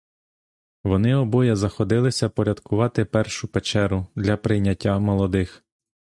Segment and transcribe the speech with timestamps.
[0.83, 5.63] Вони обоє заходилися порядкувати першу печеру для прийняття молодих.